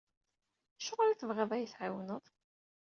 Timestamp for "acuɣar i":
0.77-1.15